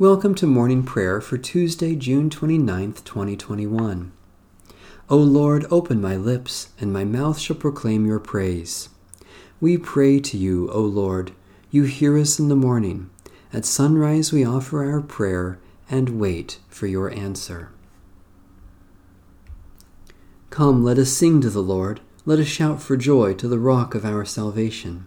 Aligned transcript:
Welcome 0.00 0.36
to 0.36 0.46
morning 0.46 0.84
prayer 0.84 1.20
for 1.20 1.36
Tuesday, 1.38 1.96
June 1.96 2.30
29th, 2.30 3.02
2021. 3.02 4.12
O 5.10 5.16
Lord, 5.16 5.66
open 5.72 6.00
my 6.00 6.14
lips, 6.14 6.68
and 6.78 6.92
my 6.92 7.04
mouth 7.04 7.36
shall 7.36 7.56
proclaim 7.56 8.06
your 8.06 8.20
praise. 8.20 8.90
We 9.60 9.76
pray 9.76 10.20
to 10.20 10.38
you, 10.38 10.70
O 10.70 10.82
Lord. 10.82 11.32
You 11.72 11.82
hear 11.82 12.16
us 12.16 12.38
in 12.38 12.46
the 12.46 12.54
morning. 12.54 13.10
At 13.52 13.64
sunrise 13.64 14.32
we 14.32 14.44
offer 14.44 14.88
our 14.88 15.00
prayer 15.00 15.58
and 15.90 16.20
wait 16.20 16.60
for 16.68 16.86
your 16.86 17.12
answer. 17.12 17.72
Come, 20.50 20.84
let 20.84 20.98
us 20.98 21.10
sing 21.10 21.40
to 21.40 21.50
the 21.50 21.60
Lord. 21.60 22.00
Let 22.24 22.38
us 22.38 22.46
shout 22.46 22.80
for 22.80 22.96
joy 22.96 23.34
to 23.34 23.48
the 23.48 23.58
rock 23.58 23.96
of 23.96 24.04
our 24.04 24.24
salvation. 24.24 25.06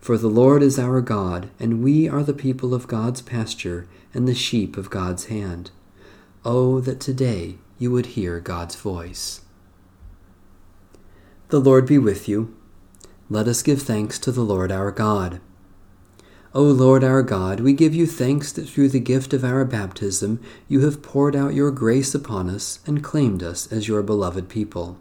For 0.00 0.16
the 0.16 0.28
Lord 0.28 0.62
is 0.62 0.78
our 0.78 1.02
God, 1.02 1.50
and 1.60 1.82
we 1.82 2.08
are 2.08 2.22
the 2.22 2.32
people 2.32 2.72
of 2.72 2.88
God's 2.88 3.20
pasture 3.20 3.86
and 4.14 4.26
the 4.26 4.34
sheep 4.34 4.78
of 4.78 4.88
God's 4.88 5.26
hand. 5.26 5.70
Oh, 6.42 6.80
that 6.80 7.00
today 7.00 7.58
you 7.78 7.90
would 7.90 8.06
hear 8.06 8.40
God's 8.40 8.76
voice. 8.76 9.42
The 11.48 11.60
Lord 11.60 11.86
be 11.86 11.98
with 11.98 12.28
you. 12.28 12.56
Let 13.28 13.46
us 13.46 13.62
give 13.62 13.82
thanks 13.82 14.18
to 14.20 14.32
the 14.32 14.42
Lord 14.42 14.72
our 14.72 14.90
God. 14.90 15.40
O 16.54 16.62
Lord 16.62 17.04
our 17.04 17.22
God, 17.22 17.60
we 17.60 17.74
give 17.74 17.94
you 17.94 18.06
thanks 18.06 18.50
that 18.52 18.68
through 18.68 18.88
the 18.88 19.00
gift 19.00 19.34
of 19.34 19.44
our 19.44 19.64
baptism 19.64 20.40
you 20.66 20.80
have 20.80 21.02
poured 21.02 21.36
out 21.36 21.54
your 21.54 21.70
grace 21.70 22.14
upon 22.14 22.48
us 22.48 22.80
and 22.86 23.04
claimed 23.04 23.42
us 23.42 23.70
as 23.70 23.86
your 23.86 24.02
beloved 24.02 24.48
people. 24.48 24.98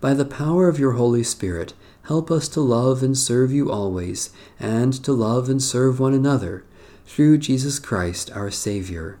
By 0.00 0.14
the 0.14 0.24
power 0.24 0.68
of 0.68 0.78
your 0.78 0.92
Holy 0.92 1.24
Spirit, 1.24 1.72
help 2.08 2.30
us 2.30 2.48
to 2.48 2.60
love 2.62 3.02
and 3.02 3.18
serve 3.18 3.52
you 3.52 3.70
always, 3.70 4.30
and 4.58 4.94
to 5.04 5.12
love 5.12 5.50
and 5.50 5.62
serve 5.62 6.00
one 6.00 6.14
another, 6.14 6.64
through 7.04 7.36
Jesus 7.36 7.78
Christ 7.78 8.30
our 8.32 8.50
Savior. 8.50 9.18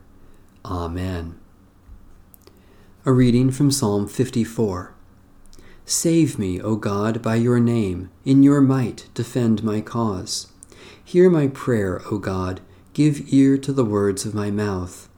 Amen. 0.64 1.38
A 3.04 3.12
reading 3.12 3.50
from 3.50 3.70
Psalm 3.70 4.08
54. 4.08 4.94
Save 5.84 6.38
me, 6.38 6.62
O 6.62 6.76
God, 6.76 7.20
by 7.20 7.34
your 7.34 7.60
name, 7.60 8.08
in 8.24 8.42
your 8.42 8.62
might 8.62 9.10
defend 9.12 9.62
my 9.62 9.82
cause. 9.82 10.50
Hear 11.04 11.28
my 11.28 11.48
prayer, 11.48 12.00
O 12.10 12.16
God, 12.16 12.62
give 12.94 13.30
ear 13.30 13.58
to 13.58 13.72
the 13.74 13.84
words 13.84 14.24
of 14.24 14.34
my 14.34 14.50
mouth. 14.50 15.10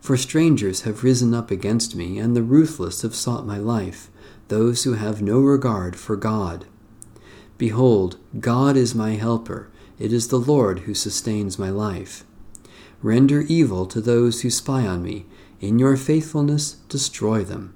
For 0.00 0.16
strangers 0.16 0.82
have 0.82 1.02
risen 1.02 1.34
up 1.34 1.50
against 1.50 1.96
me, 1.96 2.20
and 2.20 2.36
the 2.36 2.42
ruthless 2.44 3.02
have 3.02 3.16
sought 3.16 3.44
my 3.44 3.58
life 3.58 4.10
those 4.46 4.84
who 4.84 4.92
have 4.92 5.20
no 5.20 5.40
regard 5.40 5.96
for 5.96 6.14
God. 6.14 6.66
Behold, 7.60 8.16
God 8.40 8.74
is 8.74 8.94
my 8.94 9.16
helper. 9.16 9.68
It 9.98 10.14
is 10.14 10.28
the 10.28 10.38
Lord 10.38 10.78
who 10.78 10.94
sustains 10.94 11.58
my 11.58 11.68
life. 11.68 12.24
Render 13.02 13.42
evil 13.42 13.84
to 13.84 14.00
those 14.00 14.40
who 14.40 14.48
spy 14.48 14.86
on 14.86 15.02
me. 15.02 15.26
In 15.60 15.78
your 15.78 15.98
faithfulness, 15.98 16.76
destroy 16.88 17.44
them. 17.44 17.74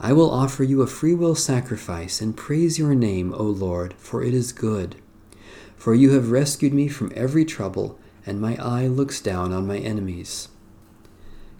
I 0.00 0.14
will 0.14 0.30
offer 0.30 0.64
you 0.64 0.80
a 0.80 0.86
freewill 0.86 1.34
sacrifice 1.34 2.22
and 2.22 2.34
praise 2.34 2.78
your 2.78 2.94
name, 2.94 3.34
O 3.34 3.42
Lord, 3.42 3.92
for 3.98 4.22
it 4.22 4.32
is 4.32 4.50
good. 4.50 4.96
For 5.76 5.94
you 5.94 6.12
have 6.12 6.30
rescued 6.30 6.72
me 6.72 6.88
from 6.88 7.12
every 7.14 7.44
trouble, 7.44 7.98
and 8.24 8.40
my 8.40 8.56
eye 8.56 8.86
looks 8.86 9.20
down 9.20 9.52
on 9.52 9.66
my 9.66 9.76
enemies. 9.76 10.48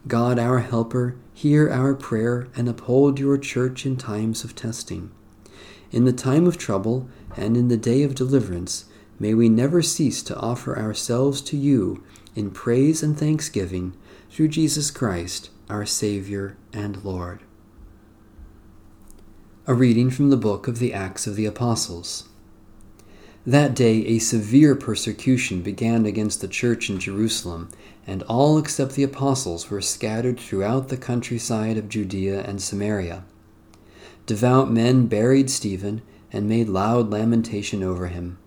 God, 0.09 0.39
our 0.39 0.61
helper, 0.61 1.17
hear 1.35 1.69
our 1.69 1.93
prayer 1.93 2.49
and 2.57 2.67
uphold 2.67 3.21
your 3.21 3.37
church 3.37 3.85
in 3.85 3.99
times 3.99 4.43
of 4.43 4.55
testing. 4.55 5.11
In 5.93 6.07
the 6.07 6.13
time 6.13 6.47
of 6.47 6.57
trouble 6.57 7.07
and 7.37 7.55
in 7.55 7.69
the 7.69 7.77
day 7.77 8.03
of 8.03 8.15
deliverance, 8.15 8.87
may 9.19 9.35
we 9.35 9.51
never 9.51 9.83
cease 9.83 10.23
to 10.23 10.37
offer 10.39 10.79
ourselves 10.79 11.43
to 11.43 11.57
you 11.59 12.03
in 12.35 12.51
praise 12.51 13.03
and 13.03 13.17
thanksgiving 13.17 13.93
through 14.31 14.49
Jesus 14.49 14.91
Christ, 14.91 15.51
our 15.69 15.85
Savior 15.85 16.57
and 16.73 17.05
Lord. 17.05 17.41
A 19.67 19.75
reading 19.75 20.09
from 20.11 20.31
the 20.31 20.39
book 20.39 20.67
of 20.67 20.79
the 20.79 20.95
Acts 20.95 21.27
of 21.27 21.37
the 21.37 21.45
Apostles. 21.45 22.27
That 23.47 23.75
day 23.75 24.07
a 24.07 24.19
severe 24.19 24.75
persecution 24.75 25.61
began 25.61 26.07
against 26.07 26.41
the 26.41 26.49
church 26.49 26.89
in 26.89 27.01
Jerusalem, 27.01 27.69
and 28.07 28.23
all 28.23 28.57
except 28.57 28.93
the 28.93 29.03
apostles 29.03 29.69
were 29.69 29.83
scattered 29.83 30.41
throughout 30.41 30.89
the 30.89 30.97
countryside 30.97 31.77
of 31.77 31.91
Judea 31.91 32.45
and 32.45 32.63
Samaria. 32.63 33.25
Devout 34.27 34.71
men 34.71 35.07
buried 35.07 35.51
Stephen 35.51 36.03
and 36.33 36.49
made 36.49 36.69
loud 36.69 37.11
lamentation 37.11 37.83
over 37.83 38.07
him. 38.07 38.39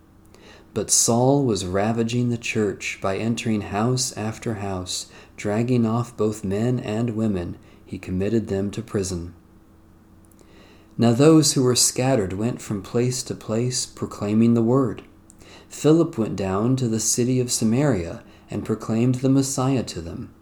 But 0.74 0.92
Saul 0.92 1.46
was 1.46 1.66
ravaging 1.66 2.30
the 2.30 2.38
church 2.38 3.00
by 3.02 3.18
entering 3.18 3.62
house 3.62 4.16
after 4.18 4.56
house, 4.56 5.08
dragging 5.38 5.86
off 5.86 6.16
both 6.18 6.44
men 6.44 6.80
and 6.80 7.12
women. 7.12 7.58
He 7.86 7.98
committed 7.98 8.48
them 8.48 8.72
to 8.72 8.82
prison. 8.82 9.34
Now 10.98 11.12
those 11.12 11.54
who 11.54 11.64
were 11.64 11.76
scattered 11.76 12.34
went 12.34 12.62
from 12.62 12.82
place 12.82 13.22
to 13.24 13.36
place 13.36 13.86
proclaiming 13.86 14.54
the 14.54 14.64
word. 14.64 15.04
Philip 15.68 16.18
went 16.18 16.38
down 16.38 16.78
to 16.78 16.88
the 16.88 17.02
city 17.02 17.40
of 17.42 17.52
Samaria 17.52 18.24
and 18.50 18.66
proclaimed 18.66 19.16
the 19.16 19.30
Messiah 19.30 19.84
to 19.84 20.02
them. 20.02 20.34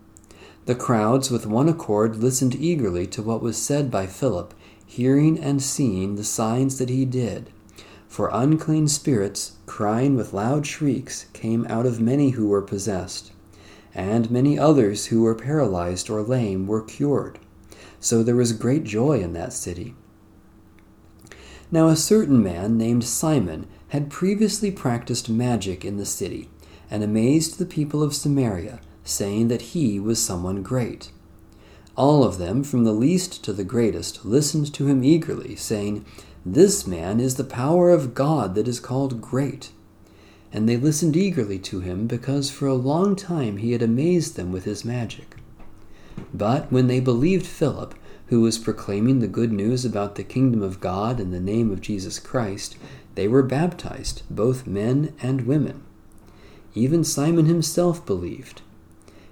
The 0.66 0.76
crowds 0.76 1.30
with 1.30 1.46
one 1.46 1.68
accord 1.68 2.18
listened 2.18 2.56
eagerly 2.56 3.08
to 3.08 3.22
what 3.22 3.42
was 3.42 3.58
said 3.58 3.90
by 3.92 4.06
Philip, 4.06 4.54
hearing 4.94 5.40
and 5.40 5.59
seeing 5.59 6.16
the 6.16 6.24
signs 6.24 6.78
that 6.78 6.90
he 6.90 7.04
did. 7.04 7.50
For 8.08 8.30
unclean 8.31 8.88
spirits, 8.88 9.54
crying 9.66 10.16
with 10.16 10.34
loud 10.34 10.68
shrieks, 10.68 11.26
came 11.34 11.66
out 11.68 11.88
of 11.88 12.00
many 12.00 12.31
who 12.31 12.48
were 12.48 12.62
possessed, 12.62 13.32
and 13.96 14.30
many 14.30 14.59
others 14.59 15.08
who 15.08 15.24
were 15.24 15.34
paralyzed 15.34 16.12
or 16.12 16.22
lame 16.22 16.68
were 16.68 16.84
cured. 16.84 17.40
So 18.00 18.22
there 18.22 18.36
was 18.36 18.53
great 18.53 18.84
joy 18.84 19.20
in 19.20 19.34
that 19.34 19.52
city. 19.52 19.96
Now 21.72 21.88
a 21.88 21.96
certain 21.96 22.44
man 22.44 22.78
named 22.78 23.03
Simon 23.03 23.66
had 23.88 24.12
previously 24.12 24.70
practiced 24.70 25.28
magic 25.28 25.84
in 25.84 25.98
the 25.98 26.06
city, 26.06 26.52
and 26.92 27.03
amazed 27.03 27.58
the 27.58 27.66
people 27.66 28.03
of 28.03 28.14
Samaria, 28.14 28.80
saying 29.03 29.48
that 29.48 29.74
he 29.74 30.00
was 30.00 30.22
someone 30.22 30.62
great. 30.62 31.12
All 31.96 32.24
of 32.24 32.40
them, 32.40 32.64
from 32.64 32.84
the 32.84 32.92
least 32.92 33.44
to 33.44 33.54
the 33.54 33.64
greatest, 33.64 34.26
listened 34.26 34.74
to 34.74 34.88
him 34.88 35.04
eagerly, 35.04 35.56
saying, 35.56 36.06
This 36.46 36.88
man 36.88 37.20
is 37.20 37.36
the 37.36 37.44
power 37.44 37.92
of 37.92 38.16
God 38.16 38.56
that 38.56 38.68
is 38.68 38.80
called 38.80 39.22
great. 39.22 39.72
And 40.52 40.68
they 40.68 40.78
listened 40.78 41.16
eagerly 41.16 41.59
to 41.59 41.82
him, 41.82 42.08
because 42.08 42.50
for 42.50 42.68
a 42.68 42.74
long 42.74 43.16
time 43.16 43.58
he 43.58 43.74
had 43.74 43.84
amazed 43.84 44.36
them 44.36 44.52
with 44.52 44.64
his 44.64 44.84
magic. 44.84 45.36
But 46.34 46.72
when 46.72 46.88
they 46.88 47.00
believed 47.00 47.46
Philip, 47.46 47.94
who 48.28 48.42
was 48.42 48.58
proclaiming 48.58 49.20
the 49.20 49.28
good 49.28 49.52
news 49.52 49.86
about 49.86 50.16
the 50.16 50.24
kingdom 50.24 50.64
of 50.64 50.80
God 50.80 51.20
in 51.20 51.30
the 51.30 51.40
name 51.40 51.72
of 51.72 51.82
Jesus 51.82 52.20
Christ, 52.20 52.76
they 53.14 53.28
were 53.28 53.44
baptized, 53.44 54.23
both 54.29 54.66
men 54.66 55.14
and 55.22 55.46
women. 55.46 55.84
Even 56.73 57.03
Simon 57.03 57.46
himself 57.46 58.03
believed. 58.06 58.64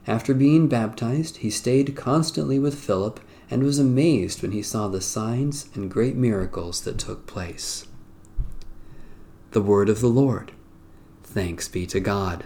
After 0.08 0.34
being 0.34 0.68
baptized, 0.68 1.38
he 1.38 1.50
stayed 1.50 1.96
constantly 1.96 2.58
with 2.58 2.80
Philip 2.80 3.20
and 3.50 3.64
was 3.64 3.80
amazed 3.80 4.42
when 4.42 4.52
he 4.52 4.64
saw 4.64 4.88
the 4.88 5.02
signs 5.02 5.70
and 5.76 5.92
great 5.92 6.16
miracles 6.16 6.82
that 6.82 6.98
took 6.98 7.28
place. 7.28 7.86
The 9.52 9.62
Word 9.62 9.90
of 9.90 10.00
the 10.02 10.08
Lord. 10.08 10.54
Thanks 11.24 11.68
be 11.68 11.86
to 11.88 12.00
God. 12.00 12.46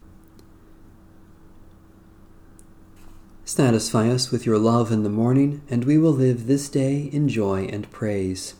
Satisfy 3.53 4.09
us 4.09 4.31
with 4.31 4.45
your 4.45 4.57
love 4.57 4.93
in 4.93 5.03
the 5.03 5.09
morning, 5.09 5.61
and 5.69 5.83
we 5.83 5.97
will 5.97 6.13
live 6.13 6.47
this 6.47 6.69
day 6.69 7.09
in 7.11 7.27
joy 7.27 7.65
and 7.65 7.91
praise. 7.91 8.53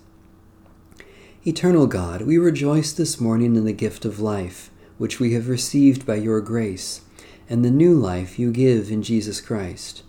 Eternal 1.48 1.88
God, 1.88 2.24
we 2.24 2.38
rejoice 2.38 2.92
this 2.92 3.18
morning 3.18 3.56
in 3.56 3.64
the 3.64 3.72
gift 3.72 4.04
of 4.04 4.20
life, 4.20 4.70
which 4.98 5.18
we 5.18 5.32
have 5.32 5.48
received 5.48 6.06
by 6.06 6.16
your 6.16 6.42
grace, 6.42 7.04
and 7.50 7.64
the 7.64 7.72
new 7.72 7.96
life 7.96 8.38
you 8.38 8.52
give 8.52 8.92
in 8.92 9.02
Jesus 9.02 9.40
Christ. 9.40 10.04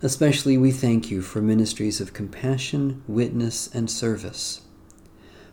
Especially 0.00 0.56
we 0.56 0.72
thank 0.72 1.10
you 1.10 1.20
for 1.20 1.42
ministries 1.42 2.00
of 2.00 2.14
compassion, 2.14 3.02
witness, 3.06 3.68
and 3.74 3.90
service, 3.90 4.62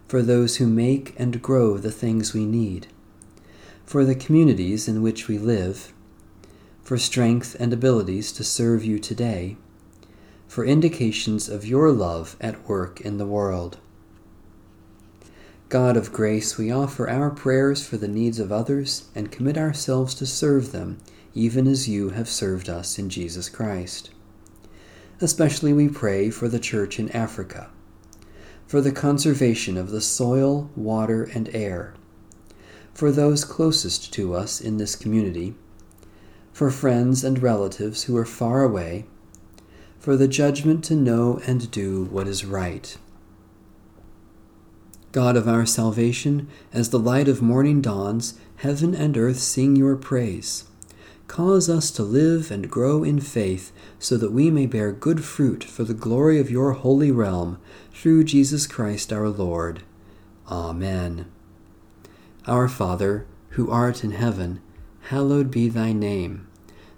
for 0.08 0.22
those 0.22 0.56
who 0.56 0.68
make 0.68 1.14
and 1.20 1.42
grow 1.42 1.78
the 1.78 1.92
things 1.92 2.34
we 2.34 2.46
need, 2.46 2.88
for 3.84 4.06
the 4.06 4.16
communities 4.16 4.88
in 4.88 5.02
which 5.02 5.28
we 5.28 5.38
live, 5.38 5.92
for 6.88 6.98
strength 6.98 7.54
and 7.60 7.74
abilities 7.74 8.32
to 8.32 8.46
serve 8.46 8.82
you 8.86 8.98
today, 8.98 9.58
for 10.48 10.64
indications 10.64 11.50
of 11.50 11.66
your 11.66 11.92
love 11.92 12.38
at 12.40 12.66
work 12.66 13.02
in 13.02 13.18
the 13.18 13.26
world. 13.26 13.78
God 15.68 15.98
of 15.98 16.14
grace, 16.14 16.58
we 16.58 16.72
offer 16.72 17.10
our 17.10 17.30
prayers 17.30 17.86
for 17.86 17.98
the 17.98 18.08
needs 18.08 18.40
of 18.40 18.54
others 18.54 19.10
and 19.14 19.30
commit 19.30 19.58
ourselves 19.58 20.16
to 20.16 20.26
serve 20.26 20.72
them, 20.72 20.98
even 21.34 21.68
as 21.68 21.90
you 21.90 22.12
have 22.12 22.30
served 22.30 22.70
us 22.70 22.98
in 22.98 23.10
Jesus 23.10 23.50
Christ. 23.50 24.12
Especially 25.20 25.74
we 25.74 25.90
pray 25.90 26.30
for 26.30 26.48
the 26.48 26.58
Church 26.58 27.00
in 27.00 27.12
Africa, 27.12 27.70
for 28.66 28.80
the 28.80 28.94
conservation 28.94 29.76
of 29.76 29.92
the 29.92 30.00
soil, 30.00 30.70
water, 30.74 31.26
and 31.26 31.54
air, 31.54 31.96
for 32.94 33.12
those 33.12 33.44
closest 33.44 34.14
to 34.14 34.34
us 34.34 34.62
in 34.62 34.78
this 34.78 34.96
community 34.96 35.54
for 36.58 36.72
friends 36.72 37.24
and 37.24 37.44
relatives 37.44 38.06
who 38.06 38.18
are 38.18 38.26
far 38.26 38.64
away, 38.64 39.06
for 40.00 40.18
the 40.18 40.28
judgment 40.28 40.84
to 40.84 40.96
know 40.96 41.40
and 41.46 41.70
do 41.70 42.06
what 42.06 42.28
is 42.28 42.44
right. 42.44 42.98
God 45.12 45.38
of 45.38 45.48
our 45.48 45.68
salvation, 45.68 46.48
as 46.74 46.90
the 46.90 46.98
light 46.98 47.28
of 47.28 47.44
morning 47.44 47.80
dawns, 47.80 48.40
heaven 48.56 48.96
and 48.96 49.16
earth 49.16 49.38
sing 49.38 49.76
your 49.76 49.96
praise. 49.96 50.64
Cause 51.28 51.70
us 51.70 51.92
to 51.92 52.02
live 52.02 52.50
and 52.50 52.72
grow 52.72 53.04
in 53.04 53.20
faith, 53.20 53.72
so 54.00 54.18
that 54.18 54.32
we 54.32 54.50
may 54.50 54.66
bear 54.66 54.92
good 54.92 55.24
fruit 55.24 55.64
for 55.64 55.84
the 55.84 55.94
glory 55.94 56.40
of 56.40 56.50
your 56.50 56.72
holy 56.72 57.12
realm, 57.12 57.60
through 57.92 58.24
Jesus 58.24 58.66
Christ 58.66 59.14
our 59.14 59.30
Lord. 59.30 59.84
Amen. 60.50 61.32
Our 62.48 62.68
Father, 62.68 63.28
who 63.50 63.70
art 63.70 64.04
in 64.04 64.10
heaven, 64.10 64.60
hallowed 65.10 65.52
be 65.52 65.70
thy 65.70 65.94
name. 65.94 66.47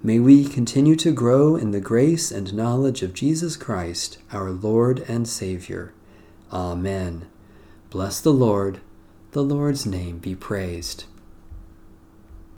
May 0.00 0.20
we 0.20 0.44
continue 0.44 0.94
to 0.94 1.10
grow 1.10 1.56
in 1.56 1.72
the 1.72 1.80
grace 1.80 2.30
and 2.30 2.54
knowledge 2.54 3.02
of 3.02 3.14
Jesus 3.14 3.56
Christ, 3.56 4.18
our 4.32 4.50
Lord 4.52 5.00
and 5.08 5.26
Savior. 5.26 5.92
Amen. 6.52 7.26
Bless 7.90 8.20
the 8.20 8.32
Lord. 8.32 8.80
The 9.32 9.42
Lord's 9.42 9.86
name 9.86 10.18
be 10.18 10.36
praised. 10.36 11.06